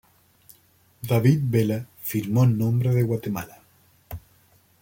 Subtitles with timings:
[1.09, 3.59] David Vela firmó en nombre de Guatemala.